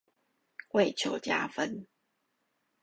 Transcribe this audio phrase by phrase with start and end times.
[0.71, 1.85] 為求加分